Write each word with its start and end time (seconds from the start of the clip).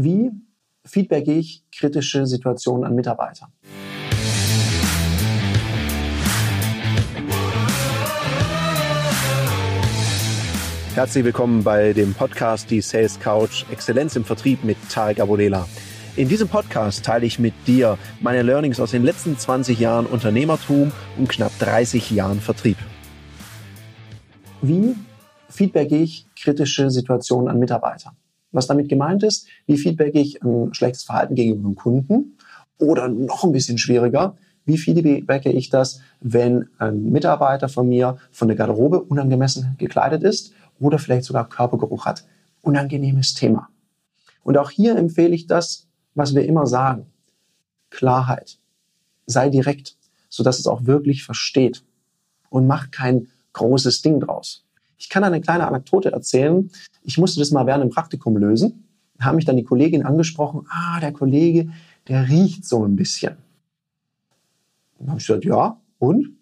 Wie 0.00 0.30
feedbacke 0.84 1.32
ich 1.32 1.64
kritische 1.72 2.24
Situationen 2.24 2.84
an 2.84 2.94
Mitarbeiter? 2.94 3.50
Herzlich 10.94 11.24
willkommen 11.24 11.64
bei 11.64 11.92
dem 11.94 12.14
Podcast 12.14 12.70
Die 12.70 12.80
Sales 12.80 13.18
Couch 13.18 13.64
Exzellenz 13.72 14.14
im 14.14 14.24
Vertrieb 14.24 14.62
mit 14.62 14.76
Tarek 14.88 15.18
Abodela. 15.18 15.66
In 16.14 16.28
diesem 16.28 16.46
Podcast 16.46 17.04
teile 17.04 17.26
ich 17.26 17.40
mit 17.40 17.54
dir 17.66 17.98
meine 18.20 18.42
Learnings 18.42 18.78
aus 18.78 18.92
den 18.92 19.02
letzten 19.02 19.36
20 19.36 19.80
Jahren 19.80 20.06
Unternehmertum 20.06 20.92
und 21.16 21.28
knapp 21.28 21.50
30 21.58 22.12
Jahren 22.12 22.38
Vertrieb. 22.38 22.76
Wie 24.62 24.94
feedbacke 25.48 25.96
ich 25.96 26.24
kritische 26.40 26.88
Situationen 26.88 27.48
an 27.48 27.58
Mitarbeiter? 27.58 28.12
Was 28.52 28.66
damit 28.66 28.88
gemeint 28.88 29.22
ist, 29.22 29.46
wie 29.66 29.76
feedbacke 29.76 30.18
ich 30.18 30.42
ein 30.42 30.72
schlechtes 30.72 31.04
Verhalten 31.04 31.34
gegenüber 31.34 31.66
einem 31.66 31.76
Kunden? 31.76 32.36
Oder 32.78 33.08
noch 33.08 33.44
ein 33.44 33.52
bisschen 33.52 33.78
schwieriger, 33.78 34.36
wie 34.64 34.76
feedbacke 34.76 35.50
ich 35.50 35.70
das, 35.70 36.00
wenn 36.20 36.68
ein 36.78 37.04
Mitarbeiter 37.04 37.68
von 37.68 37.88
mir 37.88 38.18
von 38.30 38.48
der 38.48 38.56
Garderobe 38.56 39.00
unangemessen 39.00 39.74
gekleidet 39.78 40.22
ist 40.22 40.52
oder 40.78 40.98
vielleicht 40.98 41.24
sogar 41.24 41.48
Körpergeruch 41.48 42.04
hat? 42.04 42.26
Unangenehmes 42.60 43.34
Thema. 43.34 43.68
Und 44.42 44.58
auch 44.58 44.70
hier 44.70 44.96
empfehle 44.96 45.34
ich 45.34 45.46
das, 45.46 45.88
was 46.14 46.34
wir 46.34 46.44
immer 46.44 46.66
sagen. 46.66 47.06
Klarheit. 47.90 48.58
Sei 49.26 49.48
direkt, 49.48 49.96
sodass 50.28 50.58
es 50.58 50.66
auch 50.66 50.84
wirklich 50.84 51.24
versteht. 51.24 51.84
Und 52.50 52.66
mach 52.66 52.90
kein 52.90 53.28
großes 53.54 54.02
Ding 54.02 54.20
draus. 54.20 54.64
Ich 54.98 55.08
kann 55.08 55.24
eine 55.24 55.40
kleine 55.40 55.66
Anekdote 55.66 56.10
erzählen. 56.10 56.70
Ich 57.02 57.18
musste 57.18 57.40
das 57.40 57.50
mal 57.50 57.66
während 57.66 57.84
dem 57.84 57.90
Praktikum 57.90 58.36
lösen. 58.36 58.84
Da 59.18 59.26
haben 59.26 59.36
mich 59.36 59.44
dann 59.44 59.56
die 59.56 59.64
Kollegin 59.64 60.04
angesprochen, 60.04 60.66
ah, 60.70 61.00
der 61.00 61.12
Kollege, 61.12 61.70
der 62.08 62.28
riecht 62.28 62.64
so 62.64 62.84
ein 62.84 62.96
bisschen. 62.96 63.36
Dann 64.98 65.08
habe 65.08 65.20
ich 65.20 65.26
gesagt, 65.26 65.44
ja, 65.44 65.80
und? 65.98 66.36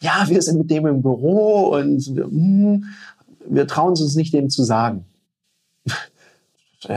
Ja, 0.00 0.24
wir 0.28 0.42
sind 0.42 0.58
mit 0.58 0.70
dem 0.70 0.86
im 0.86 1.02
Büro 1.02 1.74
und 1.74 2.14
wir, 2.14 2.24
hm, 2.24 2.84
wir 3.46 3.66
trauen 3.66 3.94
es 3.94 4.00
uns 4.00 4.16
nicht, 4.16 4.34
dem 4.34 4.50
zu 4.50 4.62
sagen. 4.62 5.04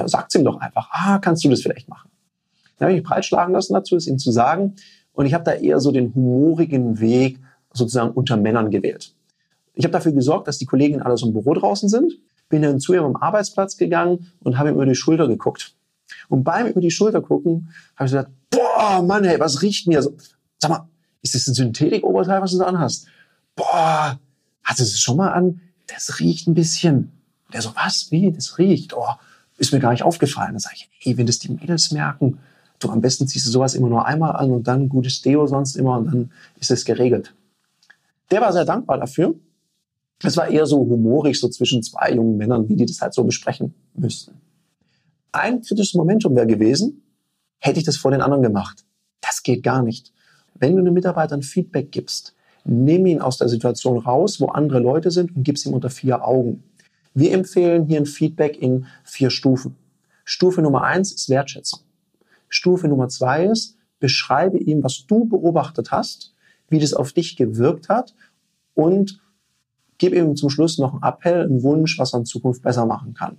Sagt 0.06 0.36
ihm 0.36 0.44
doch 0.44 0.60
einfach, 0.60 0.90
ah, 0.92 1.18
kannst 1.20 1.46
du 1.46 1.50
das 1.50 1.62
vielleicht 1.62 1.88
machen? 1.88 2.10
Dann 2.78 2.88
habe 2.88 2.98
ich 2.98 3.02
mich 3.02 3.10
breitschlagen 3.10 3.54
lassen 3.54 3.74
dazu, 3.74 3.96
es 3.96 4.08
ihm 4.08 4.20
zu 4.20 4.32
sagen. 4.32 4.76
Und 5.14 5.26
ich 5.26 5.34
habe 5.34 5.44
da 5.44 5.54
eher 5.54 5.80
so 5.80 5.92
den 5.92 6.14
humorigen 6.14 7.00
Weg 7.00 7.40
sozusagen 7.74 8.12
unter 8.12 8.38
Männern 8.38 8.70
gewählt. 8.70 9.16
Ich 9.78 9.86
habe 9.86 9.92
dafür 9.92 10.12
gesorgt, 10.12 10.48
dass 10.48 10.58
die 10.58 10.66
Kolleginnen 10.66 11.04
alle 11.04 11.16
so 11.18 11.28
im 11.28 11.34
Büro 11.34 11.54
draußen 11.54 11.88
sind, 11.88 12.14
bin 12.50 12.64
dann 12.64 12.80
zu 12.80 12.96
ihrem 12.96 13.16
Arbeitsplatz 13.16 13.78
gegangen 13.78 14.32
und 14.40 14.58
habe 14.58 14.70
ihm 14.70 14.76
über 14.76 14.88
die 14.88 14.96
Schulter 14.96 15.28
geguckt. 15.28 15.76
Und 16.30 16.44
beim 16.44 16.66
über 16.66 16.82
die 16.82 16.90
Schulter 16.90 17.22
gucken 17.22 17.70
habe 17.96 18.08
ich 18.08 18.12
gesagt, 18.12 18.32
boah, 18.50 19.04
Mann, 19.04 19.24
hey, 19.24 19.40
was 19.40 19.62
riecht 19.62 19.88
mir? 19.88 20.02
So, 20.02 20.16
sag 20.58 20.72
mal, 20.72 20.88
ist 21.22 21.36
das 21.36 21.48
ein 21.48 21.54
Synthetik-Oberteil, 21.54 22.42
was 22.42 22.54
du 22.54 22.58
da 22.58 22.66
anhast? 22.66 23.06
Boah, 23.56 24.20
hattest 24.64 24.94
du 24.94 24.96
es 24.96 25.00
schon 25.00 25.18
mal 25.18 25.32
an? 25.32 25.62
Das 25.86 26.20
riecht 26.20 26.48
ein 26.48 26.56
bisschen. 26.56 27.12
Der 27.54 27.62
so, 27.62 27.76
was? 27.76 28.10
Wie? 28.10 28.32
Das 28.32 28.58
riecht? 28.58 28.96
Oh, 28.96 29.14
ist 29.58 29.74
mir 29.74 29.80
gar 29.80 29.92
nicht 29.92 30.04
aufgefallen. 30.04 30.54
Dann 30.54 30.60
sage 30.60 30.76
ich, 30.78 30.90
hey, 30.98 31.18
wenn 31.18 31.28
das 31.28 31.38
die 31.38 31.52
Mädels 31.52 31.92
merken, 31.92 32.40
du 32.80 32.90
am 32.90 33.02
besten 33.02 33.28
ziehst 33.28 33.46
du 33.46 33.52
sowas 33.52 33.76
immer 33.76 33.90
nur 33.90 34.08
einmal 34.08 34.38
an 34.38 34.50
und 34.50 34.68
dann 34.68 34.90
gutes 34.90 35.22
Deo 35.22 35.46
sonst 35.46 35.76
immer 35.76 36.00
und 36.00 36.06
dann 36.08 36.32
ist 36.60 36.72
es 36.72 36.84
geregelt. 36.84 37.36
Der 38.32 38.42
war 38.42 38.52
sehr 38.52 38.66
dankbar 38.66 38.98
dafür 38.98 39.36
es 40.24 40.38
war 40.38 40.50
eher 40.50 40.66
so 40.66 40.80
humorig, 40.80 41.40
so 41.40 41.48
zwischen 41.50 41.84
zwei 41.84 42.14
jungen 42.14 42.38
Männern, 42.38 42.68
wie 42.70 42.76
die 42.76 42.86
das 42.86 43.02
halt 43.02 43.14
so 43.14 43.24
besprechen 43.24 43.74
müssten. 43.94 44.34
Ein 45.32 45.62
kritisches 45.62 45.94
Momentum 45.94 46.36
wäre 46.36 46.48
gewesen, 46.48 47.04
hätte 47.60 47.80
ich 47.80 47.86
das 47.86 47.98
vor 47.98 48.12
den 48.12 48.22
anderen 48.22 48.44
gemacht. 48.44 48.86
Das 49.22 49.44
geht 49.44 49.64
gar 49.64 49.84
nicht. 49.84 50.12
Wenn 50.56 50.74
du 50.74 50.80
einem 50.80 50.94
Mitarbeiter 50.94 51.36
ein 51.36 51.44
Feedback 51.44 51.92
gibst, 51.92 52.34
nimm 52.64 53.06
ihn 53.06 53.22
aus 53.22 53.38
der 53.38 53.48
Situation 53.48 53.98
raus, 54.00 54.42
wo 54.42 54.48
andere 54.48 54.80
Leute 54.80 55.12
sind 55.12 55.36
und 55.36 55.44
gib 55.44 55.64
ihm 55.64 55.74
unter 55.74 55.90
vier 55.90 56.26
Augen. 56.26 56.64
Wir 57.14 57.34
empfehlen 57.34 57.86
hier 57.86 58.00
ein 58.00 58.06
Feedback 58.06 58.62
in 58.62 58.86
vier 59.04 59.30
Stufen. 59.30 59.76
Stufe 60.26 60.62
Nummer 60.62 60.84
eins 60.84 61.12
ist 61.12 61.30
Wertschätzung. 61.30 61.80
Stufe 62.50 62.88
Nummer 62.88 63.10
zwei 63.10 63.46
ist, 63.46 63.78
beschreibe 64.00 64.58
ihm, 64.58 64.84
was 64.84 65.06
du 65.08 65.26
beobachtet 65.26 65.92
hast, 65.92 66.34
wie 66.70 66.80
das 66.80 66.94
auf 66.94 67.14
dich 67.14 67.36
gewirkt 67.36 67.90
hat 67.90 68.14
und 68.74 69.22
gib 69.98 70.14
ihm 70.14 70.36
zum 70.36 70.50
Schluss 70.50 70.78
noch 70.78 70.94
einen 70.94 71.04
Appell, 71.04 71.44
einen 71.44 71.64
Wunsch, 71.64 71.98
was 72.00 72.14
er 72.14 72.20
in 72.20 72.26
Zukunft 72.26 72.62
besser 72.62 72.86
machen 72.86 73.14
kann. 73.14 73.38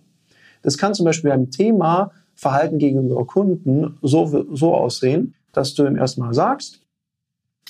Das 0.62 0.78
kann 0.78 0.94
zum 0.94 1.04
Beispiel 1.04 1.30
beim 1.30 1.50
Thema 1.50 2.10
Verhalten 2.34 2.78
gegenüber 2.78 3.26
Kunden 3.26 3.98
so, 4.02 4.46
so 4.54 4.74
aussehen, 4.74 5.34
dass 5.52 5.74
du 5.74 5.86
ihm 5.86 5.96
erstmal 5.96 6.34
sagst, 6.34 6.80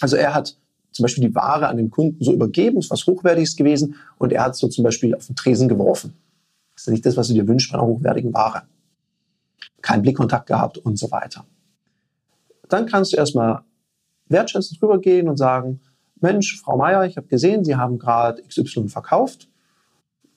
also 0.01 0.17
er 0.17 0.35
hat 0.35 0.57
zum 0.93 1.05
Beispiel 1.05 1.29
die 1.29 1.35
Ware 1.35 1.69
an 1.69 1.77
den 1.77 1.91
Kunden 1.91 2.23
so 2.23 2.33
übergeben, 2.33 2.79
ist 2.79 2.91
was 2.91 3.07
Hochwertiges 3.07 3.57
gewesen 3.57 3.97
und 4.19 4.33
er 4.33 4.45
hat 4.45 4.57
so 4.57 4.69
zum 4.69 4.85
Beispiel 4.85 5.15
auf 5.15 5.27
den 5.27 5.37
Tresen 5.37 5.69
geworfen. 5.69 6.15
Das 6.75 6.87
ist 6.87 6.91
nicht 6.91 7.07
das, 7.07 7.17
was 7.17 7.29
du 7.29 7.35
dir 7.35 7.47
wünschst 7.47 7.73
bei 7.73 7.79
einer 7.79 7.87
hochwertigen 7.87 8.33
Ware. 8.35 8.63
Kein 9.81 10.03
Blickkontakt 10.03 10.47
gehabt 10.47 10.79
und 10.79 10.99
so 10.99 11.11
weiter. 11.11 11.45
Dann 12.69 12.87
kannst 12.87 13.13
du 13.13 13.17
erstmal 13.17 13.63
wertschätzend 14.29 14.83
rübergehen 14.83 15.29
und 15.29 15.37
sagen, 15.37 15.81
Mensch, 16.23 16.61
Frau 16.61 16.77
Meier, 16.77 17.05
ich 17.05 17.17
habe 17.17 17.27
gesehen, 17.27 17.65
Sie 17.65 17.77
haben 17.77 17.99
gerade 17.99 18.43
XY 18.43 18.89
verkauft. 18.89 19.49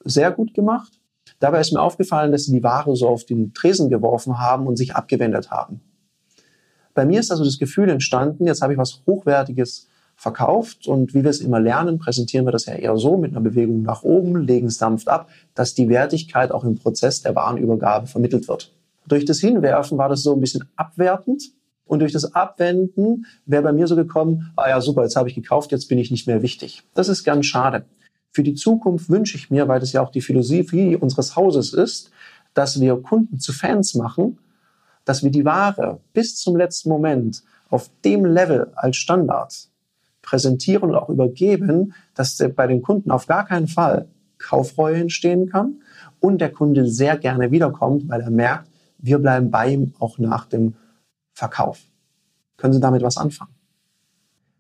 Sehr 0.04 0.32
gut 0.32 0.54
gemacht. 0.54 1.00
Dabei 1.40 1.60
ist 1.62 1.72
mir 1.72 1.82
aufgefallen, 1.82 2.32
dass 2.32 2.46
Sie 2.46 2.52
die 2.52 2.64
Ware 2.64 2.96
so 2.96 3.08
auf 3.08 3.26
den 3.26 3.54
Tresen 3.54 3.90
geworfen 3.90 4.40
haben 4.40 4.68
und 4.68 4.78
sich 4.78 4.96
abgewendet 4.96 5.52
haben. 5.52 5.82
Bei 6.94 7.06
mir 7.06 7.20
ist 7.20 7.32
also 7.32 7.44
das 7.44 7.58
Gefühl 7.58 7.90
entstanden, 7.90 8.46
jetzt 8.46 8.62
habe 8.62 8.74
ich 8.74 8.80
was 8.80 9.02
Hochwertiges 9.08 9.88
verkauft 10.16 10.88
und 10.88 11.16
wie 11.16 11.24
wir 11.24 11.32
es 11.32 11.40
immer 11.40 11.60
lernen, 11.60 11.98
präsentieren 11.98 12.46
wir 12.46 12.52
das 12.52 12.66
ja 12.66 12.74
eher 12.74 12.96
so 12.98 13.18
mit 13.18 13.32
einer 13.32 13.42
Bewegung 13.42 13.82
nach 13.82 14.04
oben, 14.04 14.46
legen 14.46 14.68
es 14.68 14.78
sanft 14.78 15.08
ab, 15.08 15.30
dass 15.56 15.74
die 15.74 15.90
Wertigkeit 15.90 16.52
auch 16.52 16.64
im 16.64 16.76
Prozess 16.76 17.22
der 17.22 17.34
Warenübergabe 17.34 18.06
vermittelt 18.06 18.48
wird. 18.48 18.72
Durch 19.08 19.26
das 19.26 19.40
Hinwerfen 19.40 19.98
war 19.98 20.10
das 20.10 20.22
so 20.22 20.34
ein 20.34 20.40
bisschen 20.40 20.70
abwertend 20.76 21.44
und 21.92 22.00
durch 22.00 22.14
das 22.14 22.36
Abwenden 22.36 23.26
wäre 23.46 23.64
bei 23.64 23.74
mir 23.74 23.86
so 23.86 23.98
gekommen, 23.98 24.54
ah 24.56 24.70
ja, 24.70 24.80
super, 24.80 25.04
jetzt 25.04 25.18
habe 25.18 25.28
ich 25.28 25.36
gekauft, 25.36 25.74
jetzt 25.74 25.90
bin 25.90 25.98
ich 25.98 26.10
nicht 26.10 26.26
mehr 26.26 26.42
wichtig. 26.42 26.84
Das 26.94 27.10
ist 27.10 27.26
ganz 27.26 27.48
schade. 27.48 27.84
Für 28.32 28.44
die 28.44 28.54
Zukunft 28.54 29.10
wünsche 29.10 29.36
ich 29.36 29.52
mir, 29.52 29.68
weil 29.68 29.82
das 29.82 29.92
ja 29.92 30.02
auch 30.02 30.10
die 30.10 30.22
Philosophie 30.22 30.96
unseres 30.96 31.36
Hauses 31.36 31.74
ist, 31.74 32.10
dass 32.54 32.80
wir 32.80 32.96
Kunden 32.96 33.42
zu 33.42 33.52
Fans 33.52 33.94
machen, 33.96 34.40
dass 35.04 35.22
wir 35.22 35.32
die 35.32 35.44
Ware 35.44 36.00
bis 36.14 36.38
zum 36.38 36.56
letzten 36.56 36.88
Moment 36.88 37.44
auf 37.70 37.92
dem 38.06 38.24
Level 38.24 38.72
als 38.74 38.96
Standard 38.96 39.54
präsentieren 40.22 40.92
und 40.92 40.96
auch 40.96 41.10
übergeben, 41.10 41.94
dass 42.16 42.42
bei 42.56 42.68
den 42.68 42.82
Kunden 42.82 43.12
auf 43.12 43.28
gar 43.28 43.46
keinen 43.46 43.68
Fall 43.68 44.08
Kaufreue 44.38 44.96
entstehen 44.96 45.50
kann 45.50 45.82
und 46.22 46.40
der 46.40 46.54
Kunde 46.54 46.88
sehr 46.88 47.18
gerne 47.18 47.52
wiederkommt, 47.52 48.08
weil 48.08 48.22
er 48.22 48.32
merkt, 48.32 48.70
wir 48.98 49.20
bleiben 49.20 49.52
bei 49.52 49.74
ihm 49.74 49.94
auch 50.00 50.20
nach 50.20 50.46
dem 50.46 50.76
Verkauf. 51.42 51.80
Können 52.58 52.72
Sie 52.72 52.80
damit 52.80 53.02
was 53.02 53.18
anfangen? 53.18 53.56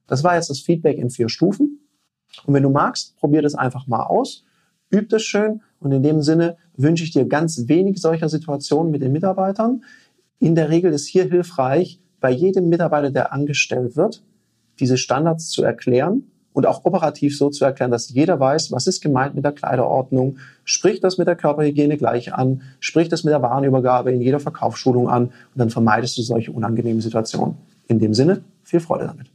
Das 0.08 0.24
war 0.24 0.34
jetzt 0.34 0.50
das 0.50 0.62
Feedback 0.62 0.97
in 0.97 1.12
vier 1.12 1.30
Stufen. 1.30 1.88
Und 2.47 2.56
wenn 2.56 2.64
du 2.64 2.72
magst, 2.72 3.16
probier 3.18 3.44
das 3.44 3.53
einfach 3.53 3.86
mal 3.86 4.02
aus, 4.02 4.46
üb 4.92 5.08
das 5.09 5.22
schön 5.22 5.62
und 5.80 5.92
in 5.92 6.02
dem 6.02 6.24
Sinne 6.24 6.58
wünsche 6.75 7.03
ich 7.03 7.12
dir 7.12 7.25
ganz 7.28 7.68
wenig 7.68 8.02
solcher 8.02 8.30
Situationen 8.30 8.92
mit 8.92 9.03
den 9.03 9.12
Mitarbeitern. 9.12 9.84
In 10.40 10.56
der 10.56 10.72
Regel 10.72 10.92
ist 10.92 11.06
hier 11.06 11.25
hilfreich, 11.25 12.00
bei 12.19 12.31
jedem 12.31 12.68
Mitarbeiter, 12.68 13.12
der 13.12 13.31
angestellt 13.31 13.96
wird, 13.96 14.24
diese 14.80 14.98
Standards 14.98 15.50
zu 15.50 15.62
erklären 15.62 16.31
und 16.53 16.66
auch 16.66 16.85
operativ 16.85 17.38
so 17.38 17.50
zu 17.50 17.66
erklären, 17.66 17.91
dass 17.91 18.09
jeder 18.09 18.39
weiß, 18.39 18.72
was 18.72 18.88
ist 18.88 19.01
gemeint 19.01 19.35
mit 19.35 19.45
der 19.45 19.51
Kleiderordnung, 19.51 20.38
spricht 20.63 21.03
das 21.03 21.17
mit 21.17 21.28
der 21.28 21.35
Körperhygiene 21.35 21.97
gleich 21.97 22.34
an, 22.34 22.62
spricht 22.79 23.12
das 23.12 23.23
mit 23.23 23.31
der 23.31 23.41
Warenübergabe 23.41 24.12
in 24.12 24.22
jeder 24.22 24.39
Verkaufsschulung 24.39 25.09
an 25.09 25.25
und 25.25 25.33
dann 25.56 25.69
vermeidest 25.69 26.18
du 26.18 26.21
solche 26.21 26.51
unangenehmen 26.51 27.01
Situationen. 27.01 27.56
In 27.88 28.00
dem 28.00 28.13
Sinne, 28.13 28.44
viel 28.63 28.80
Freude 28.80 29.06
damit. 29.07 29.27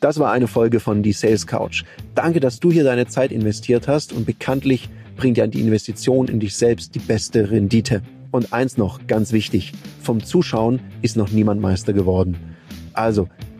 Das 0.00 0.18
war 0.20 0.30
eine 0.30 0.46
Folge 0.46 0.78
von 0.78 1.02
Die 1.02 1.12
Sales 1.12 1.46
Couch. 1.46 1.84
Danke, 2.14 2.38
dass 2.38 2.60
du 2.60 2.70
hier 2.70 2.84
deine 2.84 3.06
Zeit 3.06 3.32
investiert 3.32 3.88
hast 3.88 4.12
und 4.12 4.26
bekanntlich 4.26 4.88
bringt 5.16 5.36
ja 5.36 5.46
die 5.48 5.60
Investition 5.60 6.28
in 6.28 6.38
dich 6.38 6.56
selbst 6.56 6.94
die 6.94 7.00
beste 7.00 7.50
Rendite. 7.50 8.02
Und 8.30 8.52
eins 8.52 8.76
noch, 8.76 9.06
ganz 9.06 9.32
wichtig, 9.32 9.72
vom 10.00 10.22
Zuschauen 10.22 10.80
ist 11.02 11.16
noch 11.16 11.30
niemand 11.30 11.60
Meister 11.60 11.92
geworden. 11.92 12.36
Also, 12.92 13.28